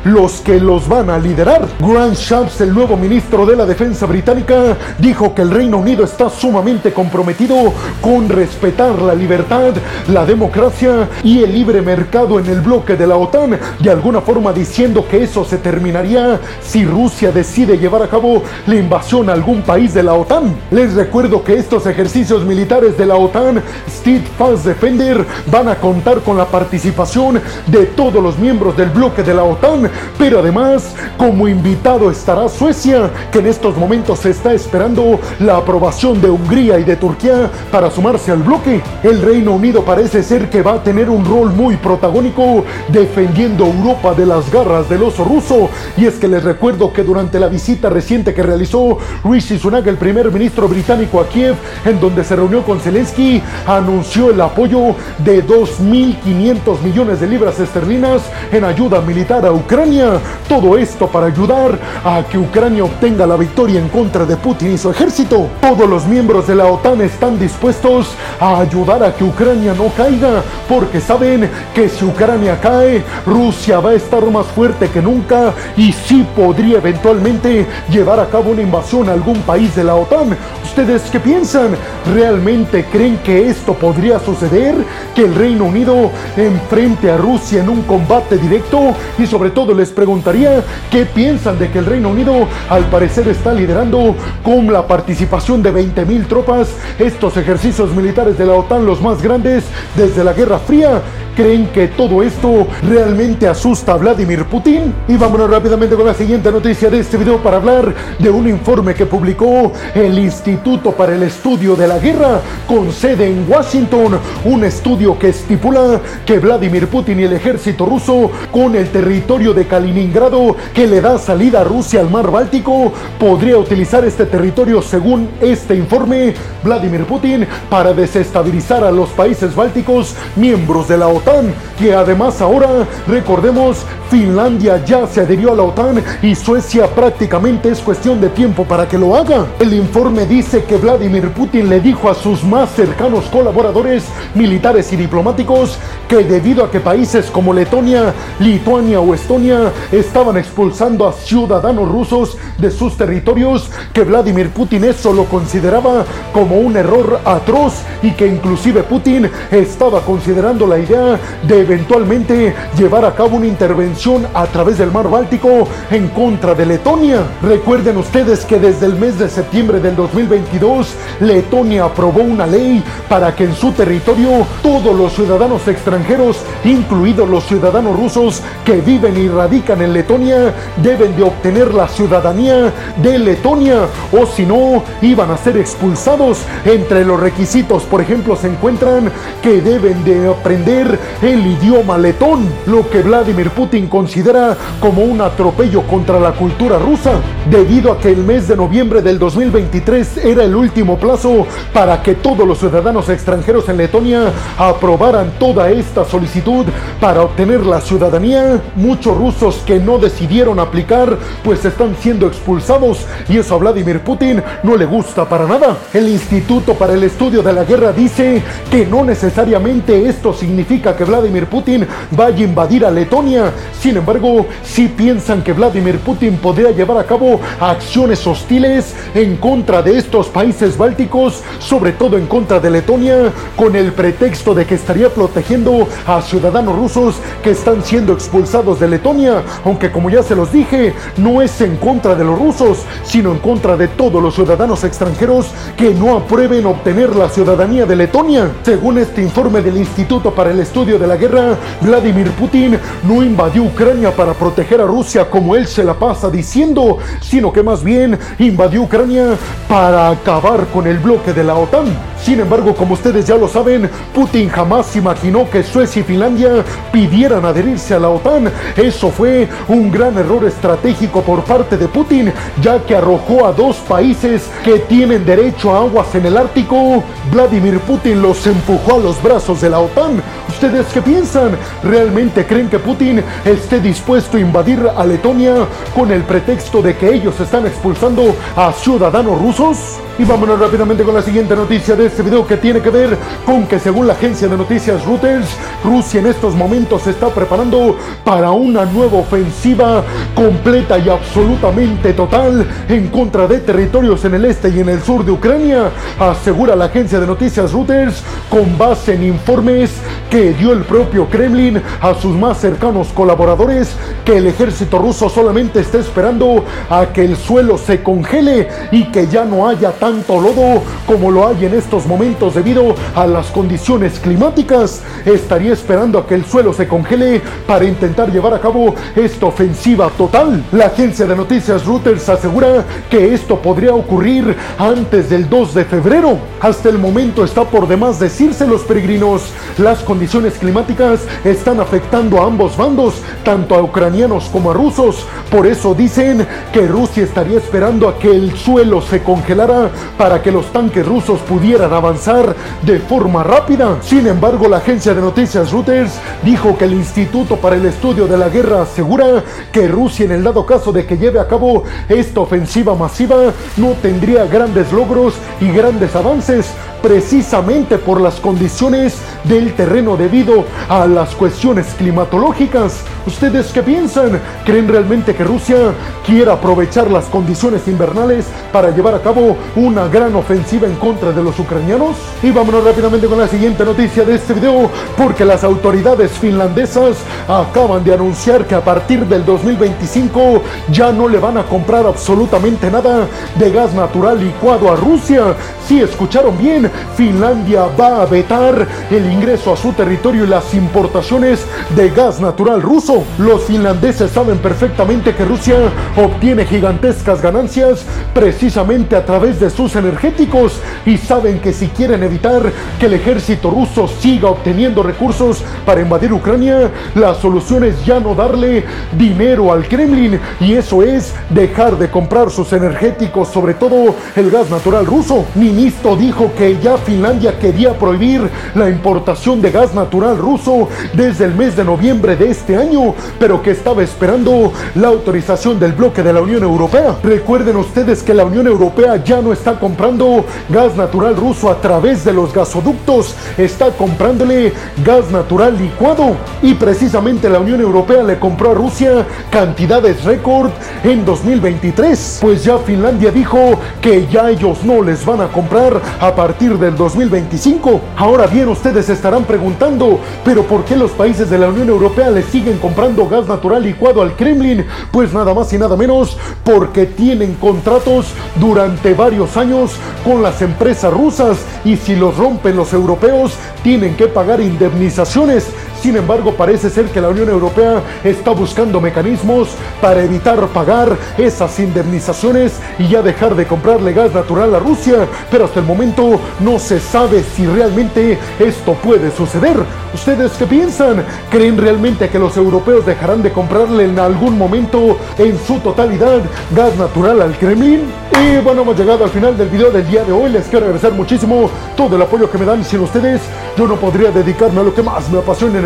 los 0.03 0.41
que 0.41 0.59
los 0.59 0.88
van 0.89 1.09
a 1.09 1.18
liderar. 1.18 1.65
Grant 1.80 2.15
Shapps, 2.15 2.59
el 2.59 2.74
nuevo 2.74 2.97
ministro 2.97 3.45
de 3.45 3.56
la 3.56 3.65
Defensa 3.65 4.06
británica, 4.06 4.75
dijo 4.97 5.33
que 5.33 5.44
el 5.44 5.50
Reino 5.50 5.77
Unido 5.77 6.03
está 6.03 6.30
sumamente 6.30 6.91
comprometido 6.91 7.74
con 8.01 8.27
respetar 8.27 9.01
la 9.01 9.15
libertad, 9.15 9.74
la 10.09 10.25
democracia 10.25 11.07
y 11.24 11.41
el 11.41 11.53
libre 11.53 11.81
mercado 11.81 12.38
en 12.38 12.47
el 12.47 12.59
bloque 12.59 12.97
de 12.97 13.07
la 13.07 13.15
OTAN, 13.15 13.57
de 13.80 13.89
alguna 13.89 14.19
forma 14.19 14.51
diciendo 14.51 15.06
que 15.09 15.24
eso 15.24 15.45
se 15.45 15.57
terminaría 15.57 16.39
si 16.62 16.83
Rusia 16.83 17.31
decide 17.31 17.77
llevar 17.77 18.03
a 18.03 18.07
cabo 18.07 18.44
la 18.68 18.75
invasión 18.75 19.30
a 19.30 19.33
algún 19.33 19.62
país 19.62 19.94
de 19.94 20.03
la 20.03 20.15
OTAN. 20.15 20.53
Les 20.71 20.95
recuerdo 20.95 21.44
que 21.45 21.53
estos 21.53 21.86
ejercicios 21.86 22.44
militares 22.44 22.97
de 22.97 23.06
la 23.06 23.15
OTAN, 23.15 23.63
Steadfast 23.89 24.65
Defender, 24.65 25.25
van 25.50 25.69
a 25.69 25.75
contar 25.75 26.19
con 26.19 26.38
la 26.38 26.45
participación 26.45 27.41
de 27.68 27.86
todos 27.86 28.21
los 28.21 28.38
miembros 28.38 28.75
del 28.75 28.89
bloque 28.89 29.24
de 29.24 29.29
la 29.34 29.44
OTAN, 29.44 29.90
pero 30.18 30.40
además 30.40 30.96
como 31.18 31.48
invitado 31.48 32.12
estará 32.12 32.48
Suecia, 32.50 33.10
que 33.31 33.40
en 33.40 33.48
estos 33.48 33.78
momentos 33.78 34.26
está 34.26 34.54
esperando 34.54 35.20
la 35.40 35.58
aprobación 35.58 36.22
de 36.22 36.30
Hungría 36.30 36.80
y 36.80 36.84
de 36.84 36.96
Turquía 36.96 37.50
para 37.72 37.92
sumarse 37.92 38.31
al 38.31 38.44
bloque. 38.44 38.81
El 39.04 39.22
Reino 39.22 39.54
Unido 39.54 39.84
parece 39.84 40.24
ser 40.24 40.50
que 40.50 40.62
va 40.62 40.74
a 40.74 40.84
tener 40.84 41.10
un 41.10 41.26
rol 41.26 41.52
muy 41.52 41.76
protagónico 41.78 42.64
defendiendo 42.90 43.66
Europa 43.66 44.14
de 44.14 44.26
las 44.26 44.52
garras 44.52 44.90
del 44.90 45.04
oso 45.04 45.24
ruso 45.24 45.70
y 45.98 46.06
es 46.06 46.16
que 46.16 46.28
les 46.28 46.44
recuerdo 46.44 46.94
que 46.94 47.04
durante 47.04 47.40
la 47.40 47.48
visita 47.48 47.90
reciente 47.90 48.34
que 48.34 48.44
realizó 48.44 48.98
Rishi 49.24 49.58
Sunak, 49.58 49.88
el 49.88 49.98
primer 49.98 50.32
ministro 50.32 50.68
británico 50.68 51.20
a 51.20 51.28
Kiev, 51.28 51.56
en 51.86 52.00
donde 52.00 52.24
se 52.24 52.36
reunió 52.36 52.64
con 52.64 52.80
Zelensky, 52.80 53.42
anunció 53.68 54.32
el 54.32 54.42
apoyo 54.42 54.96
de 55.20 55.46
2.500 55.46 56.82
millones 56.82 57.20
de 57.20 57.28
libras 57.28 57.60
esterlinas 57.60 58.22
en 58.52 58.64
ayuda 58.64 59.02
a 59.27 59.51
Ucrania. 59.51 60.19
Todo 60.48 60.77
esto 60.77 61.07
para 61.07 61.27
ayudar 61.27 61.77
a 62.06 62.24
que 62.24 62.38
Ucrania 62.38 62.86
obtenga 62.86 63.27
la 63.27 63.36
victoria 63.36 63.80
en 63.80 63.89
contra 63.89 64.25
de 64.25 64.38
Putin 64.38 64.71
y 64.71 64.77
su 64.77 64.89
ejército. 64.89 65.48
Todos 65.62 65.89
los 65.89 66.06
miembros 66.06 66.48
de 66.48 66.56
la 66.56 66.66
OTAN 66.68 67.01
están 67.01 67.38
dispuestos 67.38 68.12
a 68.39 68.60
ayudar 68.60 69.04
a 69.04 69.13
que 69.13 69.25
Ucrania 69.25 69.74
no 69.74 69.89
caiga, 69.89 70.42
porque 70.69 71.01
saben 71.01 71.50
que 71.75 71.89
si 71.89 72.06
Ucrania 72.06 72.60
cae, 72.62 73.04
Rusia 73.25 73.81
va 73.81 73.92
a 73.92 73.95
estar 73.95 74.25
más 74.31 74.45
fuerte 74.48 74.89
que 74.89 75.01
nunca 75.01 75.54
y 75.75 75.92
sí 75.92 76.25
podría 76.36 76.77
eventualmente 76.77 77.68
llevar 77.92 78.22
a 78.22 78.30
cabo 78.30 78.51
una 78.51 78.62
invasión 78.62 79.10
a 79.10 79.13
algún 79.13 79.42
país 79.42 79.75
de 79.75 79.83
la 79.83 79.95
OTAN. 79.95 80.38
¿Ustedes 80.70 81.02
qué 81.12 81.20
piensan? 81.20 81.72
¿Realmente 82.14 82.86
creen 82.86 83.18
que 83.18 83.50
esto 83.50 83.74
podría 83.74 84.20
suceder? 84.20 84.76
¿Que 85.16 85.24
el 85.24 85.34
Reino 85.34 85.66
Unido 85.66 86.12
enfrente 86.38 87.10
a 87.12 87.18
Rusia 87.18 87.64
en 87.64 87.70
un 87.70 87.82
combate 87.82 88.38
directo? 88.38 88.94
Y 89.18 89.26
sobre 89.26 89.50
todo 89.50 89.74
les 89.74 89.90
preguntaría 89.90 90.64
qué 90.92 91.08
piensan 91.08 91.58
de 91.58 91.72
que 91.72 91.80
el 91.80 91.88
Reino 91.88 92.10
Unido 92.10 92.48
al 92.70 92.86
parecer 92.86 93.28
está 93.28 93.52
liderando 93.52 94.16
con 94.44 94.72
la 94.72 94.86
participación 94.86 95.64
de 95.64 95.74
20.000 95.74 96.28
tropas 96.28 96.70
estos 97.00 97.36
ejercicios 97.36 97.94
militares 97.96 98.38
de 98.38 98.46
la 98.46 98.54
OTAN 98.54 98.86
los 98.86 99.02
más 99.02 99.24
grandes 99.24 99.64
desde 99.98 100.24
la 100.24 100.34
Guerra 100.34 100.60
Fría. 100.60 101.02
¿Creen 101.36 101.68
que 101.68 101.88
todo 101.88 102.22
esto 102.22 102.68
realmente 102.84 103.48
asusta 103.48 103.94
a 103.94 103.98
Vladimir 103.98 104.44
Putin? 104.44 104.94
Y 105.08 105.16
vámonos 105.16 105.50
rápidamente 105.50 105.96
con 105.96 106.06
la 106.06 106.14
siguiente 106.14 106.52
noticia 106.52 106.90
de 106.90 107.00
este 107.00 107.16
video 107.16 107.38
para 107.38 107.58
hablar 107.58 107.94
de 108.20 108.30
un 108.30 108.50
informe 108.50 108.94
que 108.94 109.06
publicó 109.06 109.72
el 109.96 110.20
Instituto 110.20 110.59
para 110.98 111.16
el 111.16 111.24
Estudio 111.24 111.75
de 111.75 111.88
la 111.88 112.00
Guerra 112.00 112.42
con 112.68 112.92
sede 112.92 113.28
en 113.28 113.50
Washington. 113.50 114.20
Un 114.44 114.66
estudio 114.66 115.18
que 115.18 115.30
estipula 115.30 116.01
que 116.25 116.38
Vladimir 116.38 116.88
Putin 116.88 117.22
y 117.22 117.24
el 117.24 117.34
ejército 117.34 117.86
ruso 117.86 118.30
con 118.51 118.75
el 118.75 118.89
territorio 118.89 119.54
de 119.54 119.66
Kaliningrado 119.66 120.58
que 120.74 120.86
le 120.86 121.00
da 121.00 121.18
salida 121.18 121.62
a 121.62 121.63
Rusia 121.63 122.01
al 122.01 122.10
mar 122.10 122.30
Báltico 122.30 122.92
podría 123.18 123.58
utilizar 123.58 124.04
este 124.04 124.25
territorio 124.25 124.82
según 124.82 125.30
este 125.39 125.75
informe 125.75 126.34
Vladimir 126.62 127.06
Putin 127.06 127.48
para 127.70 127.94
desestabilizar 127.94 128.84
a 128.84 128.92
los 128.92 129.10
países 129.12 129.56
bálticos 129.56 130.13
miembros 130.36 130.89
de 130.89 130.98
la 130.98 131.08
OTAN 131.08 131.54
que 131.80 131.96
además 131.96 132.42
ahora, 132.42 132.86
recordemos, 133.08 133.86
Finlandia 134.10 134.84
ya 134.84 135.08
se 135.08 135.22
adhirió 135.22 135.54
a 135.54 135.56
la 135.56 135.63
OTAN 135.63 136.04
y 136.22 136.36
Suecia 136.36 136.88
prácticamente 136.88 137.70
es 137.70 137.80
cuestión 137.80 138.20
de 138.20 138.28
tiempo 138.30 138.66
para 138.66 138.88
que 138.88 138.98
lo 138.98 139.16
haga. 139.16 139.46
El 139.60 139.74
informe 139.74 140.25
dice 140.25 140.49
que 140.50 140.77
Vladimir 140.77 141.29
Putin 141.29 141.70
le 141.70 141.79
dijo 141.79 142.10
a 142.10 142.15
sus 142.15 142.44
más 142.44 142.72
cercanos 142.72 143.25
colaboradores 143.25 144.06
militares 144.34 144.91
y 144.91 144.96
diplomáticos 144.96 145.77
que 146.08 146.24
debido 146.24 146.63
a 146.63 146.72
que 146.72 146.79
países 146.79 147.27
como 147.27 147.53
Letonia, 147.53 148.15
Lituania 148.39 149.00
o 149.00 149.13
Estonia 149.13 149.72
estaban 149.91 150.38
expulsando 150.38 151.08
a 151.08 151.13
ciudadanos 151.13 151.88
rusos 151.88 152.36
de 152.58 152.72
sus 152.72 152.98
territorios, 152.98 153.70
que 153.94 154.03
Vladimir 154.03 154.50
Putin 154.50 154.86
eso 154.86 155.13
lo 155.13 155.25
consideraba 155.25 156.03
como 156.34 156.58
un 156.58 156.75
error 156.75 157.20
atroz 157.25 157.84
y 158.01 158.12
que 158.13 158.25
inclusive 158.25 158.82
Putin 158.82 159.29
estaba 159.51 160.01
considerando 160.01 160.65
la 160.65 160.79
idea 160.79 161.20
de 161.48 161.62
eventualmente 161.62 162.56
llevar 162.75 163.06
a 163.06 163.13
cabo 163.13 163.38
una 163.38 163.46
intervención 163.46 164.25
a 164.34 164.48
través 164.48 164.79
del 164.79 164.91
mar 164.91 165.08
Báltico 165.08 165.68
en 165.91 166.08
contra 166.08 166.56
de 166.56 166.65
Letonia. 166.65 167.22
Recuerden 167.44 167.98
ustedes 167.98 168.46
que 168.46 168.58
desde 168.58 168.88
el 168.88 168.96
mes 168.96 169.20
de 169.20 169.29
septiembre 169.29 169.79
del 169.79 169.96
2022 170.39 170.96
Letonia 171.22 171.86
aprobó 171.86 172.22
una 172.22 172.48
ley 172.48 172.84
para 173.08 173.36
que 173.36 173.43
en 173.46 173.53
su 173.53 173.72
territorio 173.72 174.46
todos 174.62 174.96
los 174.96 175.13
ciudadanos 175.13 175.67
extranjeros, 175.67 176.38
incluidos 176.63 177.29
los 177.29 177.46
ciudadanos 177.46 177.98
rusos 177.98 178.41
que 178.65 178.81
viven 178.81 179.17
y 179.17 179.27
radican 179.27 179.81
en 179.81 179.93
Letonia, 179.93 180.53
deben 180.77 181.15
de 181.15 181.24
obtener 181.24 181.74
la 181.74 181.88
ciudadanía 181.88 182.74
de 183.01 183.19
Letonia 183.19 183.88
o 184.12 184.25
si 184.25 184.46
no, 184.46 184.84
iban 185.01 185.31
a 185.31 185.38
ser 185.38 185.58
expulsados. 185.58 186.39
Entre 186.65 187.03
los 187.05 187.19
requisitos, 187.19 187.84
por 187.84 188.01
ejemplo, 188.01 188.36
se 188.36 188.48
encuentran 188.48 189.12
que 189.41 189.62
deben 189.62 190.03
de 190.03 190.29
aprender 190.29 191.00
el 191.22 191.46
idioma 191.46 191.98
letón, 191.98 192.48
lo 192.65 192.89
que 192.89 193.01
Vladimir 193.01 193.50
Putin 193.51 193.88
considera 193.88 194.55
como 194.79 195.03
un 195.03 195.22
atropello 195.22 195.84
contra 195.84 196.19
la 196.19 196.31
cultura 196.31 196.77
rusa, 196.77 197.13
debido 197.50 197.91
a 197.91 198.00
que 198.00 198.10
el 198.10 198.24
mes 198.24 198.48
de 198.48 198.55
noviembre 198.55 199.01
del 199.01 199.19
2023 199.19 200.19
era 200.31 200.43
el 200.43 200.55
último 200.55 200.98
plazo 200.98 201.48
para 201.74 202.01
que 202.03 202.15
todos 202.15 202.48
los 202.48 202.59
ciudadanos 202.59 203.09
extranjeros 203.09 203.67
en 203.69 203.77
Letonia 203.77 204.31
aprobaran 204.57 205.31
toda 205.39 205.69
esta 205.71 206.05
solicitud 206.05 206.65
para 207.00 207.24
obtener 207.24 207.65
la 207.65 207.81
ciudadanía. 207.81 208.62
Muchos 208.75 209.17
rusos 209.17 209.57
que 209.65 209.79
no 209.79 209.98
decidieron 209.98 210.59
aplicar 210.59 211.17
pues 211.43 211.65
están 211.65 211.95
siendo 212.00 212.27
expulsados 212.27 213.05
y 213.27 213.38
eso 213.38 213.55
a 213.55 213.57
Vladimir 213.57 214.01
Putin 214.01 214.43
no 214.63 214.75
le 214.75 214.86
gusta 214.86 215.27
para 215.27 215.48
nada. 215.48 215.77
El 215.93 216.07
Instituto 216.07 216.75
para 216.75 216.93
el 216.93 217.03
Estudio 217.03 217.41
de 217.41 217.53
la 217.53 217.63
Guerra 217.63 217.91
dice 217.91 218.43
que 218.69 218.86
no 218.86 219.03
necesariamente 219.03 220.07
esto 220.07 220.33
significa 220.33 220.95
que 220.95 221.05
Vladimir 221.05 221.48
Putin 221.48 221.88
vaya 222.12 222.38
a 222.38 222.48
invadir 222.48 222.86
a 222.86 222.91
Letonia. 222.91 223.51
Sin 223.79 223.98
embargo, 223.98 224.45
si 224.63 224.88
piensan 224.88 225.41
que 225.41 225.53
Vladimir 225.53 226.00
Putin 226.00 226.38
podría 226.38 226.71
llevar 226.71 226.98
a 226.98 227.05
cabo 227.05 227.39
acciones 227.59 228.25
hostiles 228.27 228.93
en 229.15 229.38
contra 229.38 229.81
de 229.81 229.98
estos 229.98 230.09
países 230.10 230.78
bálticos, 230.78 231.44
sobre 231.60 231.92
todo 231.92 232.18
en 232.18 232.25
contra 232.25 232.60
de 232.60 232.72
Letonia, 232.72 233.32
con 233.56 233.75
el 233.75 233.94
pretexto 233.94 234.56
de 234.56 234.66
que 234.66 234.75
estaría 234.75 235.10
protegiendo 235.10 235.88
a 236.08 236.22
ciudadanos 236.22 236.75
rusos 236.75 237.16
que 237.44 237.51
están 237.51 237.84
siendo 237.84 238.13
expulsados 238.13 238.80
de 238.80 238.88
Letonia, 238.88 239.44
aunque 239.63 239.92
como 239.92 240.10
ya 240.10 240.24
se 240.24 240.36
los 240.36 240.51
dije, 240.51 240.94
no 241.18 241.42
es 241.42 241.62
en 241.62 241.78
contra 241.78 242.16
de 242.16 242.24
los 242.24 242.39
rusos, 242.39 242.80
sino 243.04 243.32
en 243.32 243.38
contra 243.38 243.78
de 243.78 243.88
todos 243.88 244.22
los 244.22 244.34
ciudadanos 244.34 244.84
extranjeros 244.84 245.51
que 245.78 245.94
no 245.94 246.18
aprueben 246.18 246.66
obtener 246.66 247.16
la 247.16 247.30
ciudadanía 247.30 247.86
de 247.86 247.96
Letonia. 247.96 248.50
Según 248.63 248.98
este 248.98 249.22
informe 249.22 249.62
del 249.62 249.78
Instituto 249.78 250.34
para 250.34 250.51
el 250.51 250.60
Estudio 250.60 250.98
de 250.98 251.08
la 251.08 251.18
Guerra, 251.18 251.56
Vladimir 251.82 252.32
Putin 252.32 252.80
no 253.04 253.24
invadió 253.24 253.63
Ucrania 253.63 254.12
para 254.16 254.34
proteger 254.34 254.82
a 254.82 254.86
Rusia 254.86 255.30
como 255.30 255.56
él 255.56 255.68
se 255.68 255.84
la 255.84 255.94
pasa 255.94 256.30
diciendo, 256.30 256.98
sino 257.22 257.54
que 257.54 257.62
más 257.62 257.84
bien 257.84 258.18
invadió 258.39 258.82
Ucrania 258.82 259.38
para 259.68 259.99
acabar 260.08 260.68
con 260.68 260.88
el 260.88 261.00
bloque 261.00 261.34
de 261.34 261.44
la 261.44 261.56
OTAN. 261.56 261.86
Sin 262.22 262.39
embargo, 262.39 262.75
como 262.75 262.94
ustedes 262.94 263.25
ya 263.25 263.36
lo 263.36 263.48
saben, 263.48 263.89
Putin 264.13 264.50
jamás 264.50 264.96
imaginó 264.96 265.50
que 265.50 265.63
Suecia 265.63 266.01
y 266.01 266.03
Finlandia 266.03 266.63
pidieran 266.91 267.46
adherirse 267.46 267.94
a 267.94 268.00
la 268.00 268.10
OTAN. 268.10 268.51
Eso 268.75 269.10
fue 269.10 269.48
un 269.68 269.91
gran 269.91 270.18
error 270.18 270.46
estratégico 270.46 271.22
por 271.22 271.44
parte 271.44 271.77
de 271.77 271.88
Putin, 271.88 272.32
ya 272.62 272.79
que 272.79 272.96
arrojó 272.96 273.46
a 273.46 273.51
dos 273.51 273.77
países 273.77 274.50
que 274.63 274.79
tienen 274.79 275.25
derecho 275.25 275.74
a 275.74 275.79
aguas 275.79 276.13
en 276.15 276.25
el 276.25 276.38
Ártico. 276.38 277.03
Vladimir 277.32 277.79
Putin 277.79 278.22
los 278.22 278.46
empujó 278.48 278.96
a 278.96 279.00
los 279.00 279.22
brazos 279.22 279.62
de 279.62 279.70
la 279.70 279.79
OTAN. 279.79 280.22
¿Ustedes 280.50 280.88
qué 280.94 281.01
piensan? 281.01 281.58
¿Realmente 281.84 282.46
creen 282.46 282.70
que 282.70 282.79
Putin 282.79 283.24
esté 283.46 283.79
dispuesto 283.79 284.38
a 284.38 284.41
invadir 284.41 284.88
a 284.96 285.06
Letonia 285.06 285.65
con 285.96 286.12
el 286.12 286.24
pretexto 286.24 286.82
de 286.82 286.98
que 286.98 287.13
ellos 287.13 287.39
están 287.39 287.65
expulsando 287.65 288.36
a 288.56 288.72
ciudadanos 288.74 289.39
rusos? 289.39 289.88
Y 290.17 290.25
vámonos 290.25 290.60
rápidamente 290.60 291.03
con 291.03 291.15
la 291.15 291.22
siguiente 291.22 291.55
noticia 291.55 291.96
de 291.96 292.08
este 292.08 292.24
video 292.24 292.46
que 292.46 292.58
tiene 292.58 292.81
que 292.81 292.89
ver 292.89 293.17
con 293.46 293.65
que 293.67 293.79
según 293.79 294.05
la 294.05 294.13
agencia 294.13 294.48
de 294.48 294.58
noticias 294.58 295.05
Reuters, 295.05 295.48
Rusia 295.84 296.19
en 296.19 296.27
estos 296.27 296.55
momentos 296.55 297.03
se 297.03 297.12
está 297.12 297.29
preparando 297.29 297.98
para 298.25 298.51
una 298.51 298.84
nueva 298.86 299.19
ofensiva 299.19 300.03
completa 300.36 300.98
y 300.98 301.08
absolutamente 301.08 302.13
total 302.13 302.67
en 302.89 303.08
contra 303.08 303.48
de 303.48 303.60
territorios 303.60 304.25
en 304.25 304.34
el 304.34 304.46
este 304.46 304.69
y 304.69 304.79
en 304.81 304.89
el 304.89 305.01
sur 305.01 305.24
de 305.24 305.31
Ucrania, 305.31 305.89
asegura 306.19 306.75
la 306.75 306.86
agencia 306.86 307.19
de 307.19 307.27
noticias 307.27 307.72
Reuters 307.72 308.22
con 308.50 308.77
base 308.77 309.13
en 309.13 309.24
informes 309.24 309.91
que 310.29 310.53
dio 310.53 310.74
el 310.74 310.83
propio 310.83 311.27
Kremlin 311.27 311.81
a 312.01 312.13
sus 312.13 312.36
más 312.36 312.59
cercanos 312.59 313.07
colaboradores 313.13 313.95
que 314.24 314.38
el 314.38 314.48
ejército 314.48 315.00
ruso 315.00 315.27
solamente 315.27 315.79
está 315.79 315.98
esperando 315.98 316.63
a 316.89 317.07
que 317.07 317.25
el 317.25 317.36
suelo 317.36 317.77
se 317.77 318.03
congele 318.03 318.67
y 318.91 319.05
que 319.05 319.27
ya 319.27 319.43
no 319.43 319.67
haya 319.67 319.91
tanto 319.91 320.39
lodo 320.39 320.83
como 321.07 321.31
lo 321.31 321.48
hay 321.48 321.65
en 321.65 321.74
estos 321.74 322.05
momentos 322.05 322.53
debido 322.53 322.95
a 323.15 323.25
las 323.25 323.48
condiciones 323.48 324.19
climáticas. 324.19 325.01
Estaría 325.25 325.74
esperando 325.74 326.19
a 326.19 326.27
que 326.27 326.36
el 326.36 326.45
suelo 326.45 326.74
se 326.74 326.88
congele 326.88 327.41
para 327.65 327.86
intentar 327.86 328.31
llevar 328.31 328.53
a 328.53 328.59
cabo 328.59 328.93
esta 329.15 329.48
ofensiva 329.48 330.09
total. 330.15 330.63
La 330.71 330.88
agencia 330.88 331.25
de 331.25 331.36
noticias 331.36 331.86
Reuters 331.86 332.29
asegura 332.29 332.86
que 333.09 333.33
esto 333.33 333.59
podría 333.59 333.93
ocurrir 333.93 334.55
antes 334.77 335.29
del 335.29 335.50
2 335.50 335.74
de 335.74 335.86
febrero. 335.86 336.38
Hasta 336.62 336.89
el 336.89 337.00
momento 337.00 337.43
está 337.43 337.63
por 337.63 337.88
demás 337.88 338.19
decirse 338.19 338.67
los 338.67 338.81
peregrinos. 338.81 339.51
Las 339.77 340.00
condiciones 340.00 340.19
climáticas 340.60 341.22
están 341.44 341.80
afectando 341.80 342.42
a 342.42 342.46
ambos 342.46 342.76
bandos, 342.76 343.22
tanto 343.44 343.76
a 343.76 343.82
ucranianos 343.82 344.50
como 344.52 344.72
a 344.72 344.74
rusos. 344.74 345.26
Por 345.50 345.66
eso 345.66 345.94
dicen 345.94 346.46
que 346.74 346.88
Rusia 346.88 347.24
estaría 347.24 347.58
esperando 347.58 348.08
a 348.08 348.18
que 348.18 348.30
el 348.30 348.56
suelo 348.58 349.02
se 349.02 349.24
congelara 349.24 349.90
para 350.18 350.42
que 350.42 350.52
los 350.52 350.72
tanques 350.72 351.06
rusos 351.06 351.40
pudieran 351.42 351.94
avanzar 351.94 352.56
de 352.84 353.00
forma 353.00 353.44
rápida. 353.44 353.98
Sin 354.02 354.28
embargo, 354.28 354.68
la 354.68 354.78
agencia 354.78 355.14
de 355.14 355.22
noticias 355.22 355.72
Reuters 355.72 356.14
dijo 356.44 356.78
que 356.78 356.86
el 356.86 356.94
Instituto 356.94 357.58
para 357.58 357.76
el 357.76 357.86
Estudio 357.86 358.28
de 358.28 358.38
la 358.38 358.50
Guerra 358.50 358.82
asegura 358.82 359.44
que 359.72 359.88
Rusia 359.88 360.26
en 360.26 360.32
el 360.32 360.44
dado 360.44 360.66
caso 360.66 360.92
de 360.92 361.06
que 361.06 361.18
lleve 361.18 361.40
a 361.40 361.48
cabo 361.48 361.84
esta 362.08 362.42
ofensiva 362.42 362.96
masiva 362.96 363.54
no 363.78 363.92
tendría 364.02 364.46
grandes 364.46 364.92
logros 364.92 365.36
y 365.62 365.72
grandes 365.72 366.16
avances 366.16 366.68
precisamente 367.01 367.98
por 367.98 368.22
las 368.22 368.36
condiciones 368.39 369.18
del 369.44 369.74
terreno 369.74 370.18
debido 370.18 370.65
a 370.88 371.08
las 371.08 371.36
cuestiones 371.36 371.88
climatológicas. 371.98 373.01
¿Ustedes 373.25 373.72
qué 373.72 373.84
piensan? 373.84 374.39
¿Creen 374.65 374.88
realmente 374.88 375.36
que 375.36 375.44
Rusia 375.44 375.94
quiere 376.25 376.51
aprovechar 376.51 377.10
las 377.12 377.25
condiciones 377.25 377.88
invernales 377.88 378.46
para 378.72 378.91
llevar 378.91 379.15
a 379.15 379.22
cabo 379.22 379.56
una 379.75 380.08
gran 380.08 380.36
ofensiva 380.36 380.88
en 380.88 380.96
contra 380.96 381.32
de 381.32 381.44
los 381.44 381.58
ucranianos? 381.60 382.15
Y 382.41 382.51
vámonos 382.51 382.84
rápidamente 382.84 383.27
con 383.27 383.39
la 383.39 383.48
siguiente 383.48 383.86
noticia 383.86 384.24
de 384.24 384.36
este 384.36 384.53
video, 384.53 384.89
porque 385.18 385.46
las 385.46 385.63
autoridades 385.63 386.32
finlandesas 386.32 387.18
acaban 387.48 388.03
de 388.03 388.13
anunciar 388.13 388.65
que 388.65 388.75
a 388.75 388.84
partir 388.84 389.25
del 389.25 389.46
2025 389.46 390.62
ya 390.91 391.12
no 391.12 391.27
le 391.27 391.39
van 391.39 391.58
a 391.58 391.63
comprar 391.63 392.06
absolutamente 392.06 392.89
nada 392.89 393.27
de 393.56 393.72
gas 393.72 393.94
natural 393.94 394.39
licuado 394.39 394.91
a 394.91 394.96
Rusia. 394.96 395.56
Si 395.88 396.00
escucharon 396.01 396.58
bien, 396.58 396.88
Finlandia 397.15 397.88
va 398.00 398.22
a 398.22 398.25
vetar 398.25 398.88
el 399.10 399.31
ingreso 399.31 399.74
a 399.74 399.77
su 399.77 399.93
territorio 399.93 400.43
y 400.43 400.48
las 400.48 400.74
importaciones 400.74 401.65
de 401.96 402.10
gas 402.10 402.39
natural 402.39 402.81
ruso. 402.81 403.24
Los 403.38 403.63
finlandeses 403.63 404.31
saben 404.31 404.58
perfectamente 404.58 405.36
que 405.36 405.46
Rusia 405.46 405.75
obtiene 406.17 406.65
gigantescas 406.65 407.41
ganancias 407.41 408.05
precisamente 408.34 409.15
a 409.15 409.25
través 409.25 409.60
de 409.60 409.69
sus 409.69 409.96
energéticos 409.96 410.79
y 411.05 411.17
saben 411.17 411.60
que 411.60 411.74
si 411.74 411.88
quieren 411.88 412.24
evitar 412.24 412.72
que 413.00 413.05
el 413.05 413.13
ejército 413.13 413.69
ruso 413.69 414.08
siga 414.08 414.50
obteniendo 414.50 415.03
recursos 415.03 415.63
para 415.86 416.01
invadir 416.01 416.34
Ucrania, 416.34 416.91
la 417.15 417.36
solución 417.36 417.84
es 417.84 418.05
ya 418.05 418.19
no 418.19 418.36
darle 418.36 418.86
dinero 419.17 419.72
al 419.72 419.88
Kremlin 419.88 420.39
y 420.60 420.74
eso 420.74 421.03
es 421.03 421.34
dejar 421.50 421.98
de 421.98 422.10
comprar 422.10 422.50
sus 422.50 422.74
energéticos, 422.74 423.50
sobre 423.50 423.74
todo 423.74 424.15
el 424.36 424.50
gas 424.51 424.69
natural 424.69 425.05
ruso. 425.05 425.46
Ninisto 425.55 426.15
dijo 426.15 426.51
que 426.58 426.78
ya 426.81 426.98
Finlandia 426.98 427.57
quería 427.59 427.98
prohibir 427.98 428.50
la 428.75 428.89
importación 428.89 429.62
de 429.62 429.71
gas 429.71 429.93
natural 429.93 430.38
ruso 430.38 430.88
desde 431.13 431.45
el 431.45 431.55
mes 431.55 431.75
de 431.75 431.83
noviembre 431.83 432.36
de 432.36 432.50
este 432.50 432.77
año, 432.77 433.13
pero 433.39 433.62
que 433.62 433.71
estaba 433.71 434.03
esperando 434.03 434.71
la 434.95 435.09
autorización 435.09 435.79
del 435.79 435.93
bloque 435.93 436.24
de 436.24 436.33
la 436.33 436.41
Unión 436.41 436.63
Europea. 436.63 437.15
Recuerden 437.24 437.77
ustedes 437.77 438.24
que 438.24 438.33
la 438.33 438.45
Unión 438.45 438.67
Europea 438.67 439.24
ya 439.24 439.41
no 439.41 439.53
está 439.53 439.79
comprando 439.79 440.45
gas 440.69 440.95
natural 440.95 441.36
ruso 441.36 441.69
a 441.69 441.79
través 441.81 442.24
de 442.25 442.33
los 442.33 442.53
gasoductos, 442.53 443.36
está 443.57 443.91
comprándole 443.91 444.74
gas 445.03 445.29
natural 445.31 445.77
licuado 445.77 446.36
y 446.62 446.74
precisamente 446.74 447.50
la 447.50 447.59
Unión 447.59 447.81
Europea 447.81 448.24
le 448.24 448.39
compró 448.39 448.71
a 448.71 448.74
Rusia 448.74 449.25
cantidades 449.50 450.24
récord 450.24 450.71
en 451.03 451.25
2023, 451.25 452.39
pues 452.41 452.63
ya 452.63 452.77
Finlandia 452.77 453.31
dijo 453.31 453.79
que 454.01 454.27
ya 454.27 454.50
ellos 454.50 454.83
no 454.83 455.01
les 455.01 455.25
van 455.25 455.41
a 455.41 455.48
comprar 455.48 456.01
a 456.19 456.36
partir 456.36 456.69
del 456.78 456.96
2025. 456.96 458.02
Ahora 458.18 458.46
bien, 458.48 458.68
ustedes 458.68 459.10
estarán 459.10 459.46
preguntando, 459.46 460.20
pero 460.46 460.64
¿por 460.64 460.86
qué 460.86 460.96
los 460.96 461.12
países 461.12 461.50
de 461.50 461.58
la 461.58 461.70
Unión 461.70 461.90
Europea 461.90 462.30
le 462.30 462.44
siguen 462.44 462.78
comprando 462.78 463.28
gas 463.28 463.48
natural 463.48 463.82
licuado 463.82 464.22
al 464.22 464.36
Kremlin? 464.36 464.86
Pues 465.12 465.34
nada 465.34 465.54
más 465.54 465.72
y 465.74 465.78
nada 465.78 465.96
menos 465.96 466.38
porque 466.64 467.06
tienen 467.06 467.56
contratos 467.56 468.28
durante 468.56 469.14
varios 469.14 469.58
años 469.58 469.94
con 470.24 470.44
las 470.44 470.62
empresas 470.62 471.12
rusas 471.12 471.58
y 471.84 471.96
si 471.96 472.16
los 472.16 472.38
rompen 472.38 472.76
los 472.76 472.94
europeos 472.94 473.54
tienen 473.84 474.16
que 474.16 474.28
pagar 474.28 474.62
indemnizaciones 474.62 475.68
sin 476.01 476.15
embargo, 476.15 476.53
parece 476.53 476.89
ser 476.89 477.06
que 477.08 477.22
la 477.22 477.29
Unión 477.29 477.50
Europea 477.50 478.01
está 478.24 478.51
buscando 478.51 479.01
mecanismos 479.01 479.70
para 480.01 480.24
evitar 480.24 480.65
pagar 480.68 481.18
esas 481.38 481.77
indemnizaciones 481.79 482.79
y 482.98 483.08
ya 483.08 483.22
dejar 483.22 483.56
de 483.56 483.68
comprarle 483.68 484.13
gas 484.13 484.34
natural 484.34 484.74
a 484.75 484.79
Rusia, 484.79 485.27
pero 485.51 485.65
hasta 485.65 485.82
el 485.82 485.86
momento 485.86 486.39
no 486.60 486.79
se 486.79 487.00
sabe 487.00 487.44
si 487.44 487.65
realmente 487.65 488.38
esto 488.60 488.94
puede 488.94 489.32
suceder. 489.32 489.77
¿Ustedes 490.13 490.53
qué 490.53 490.65
piensan? 490.65 491.25
¿Creen 491.50 491.77
realmente 491.77 492.29
que 492.29 492.39
los 492.39 492.56
europeos 492.58 493.06
dejarán 493.06 493.44
de 493.44 493.51
comprarle 493.51 494.06
en 494.06 494.18
algún 494.20 494.58
momento 494.58 495.18
en 495.38 495.60
su 495.60 495.79
totalidad 495.79 496.39
gas 496.75 496.96
natural 496.98 497.41
al 497.41 497.58
Kremlin? 497.58 498.01
Y 498.41 498.58
bueno, 498.63 498.84
hemos 498.84 498.98
llegado 498.98 499.25
al 499.25 499.29
final 499.29 499.58
del 499.58 499.68
video 499.68 499.91
del 499.91 500.08
día 500.08 500.24
de 500.24 500.32
hoy. 500.32 500.50
Les 500.50 500.65
quiero 500.68 500.86
agradecer 500.86 501.12
muchísimo 501.12 501.70
todo 501.98 502.15
el 502.15 502.22
apoyo 502.22 502.50
que 502.50 502.58
me 502.58 502.65
dan. 502.65 502.84
Sin 502.86 503.01
ustedes, 503.01 503.41
yo 503.77 503.86
no 503.86 503.98
podría 503.98 504.32
dedicarme 504.32 504.79
a 504.79 504.84
lo 504.84 504.94
que 504.94 505.03
más 505.03 505.29
me 505.29 505.39
apasiona 505.39 505.79
en 505.79 505.86